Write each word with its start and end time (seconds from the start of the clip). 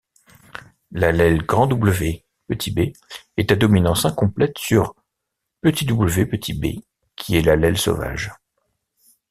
L’allèle 0.89 1.43
Wb 1.47 2.23
est 3.37 3.51
à 3.51 3.55
dominance 3.55 4.03
incomplète 4.05 4.57
sur 4.57 4.95
wb, 5.63 6.65
qui 7.15 7.35
est 7.35 7.41
l'allèle 7.43 7.77
sauvage. 7.77 8.31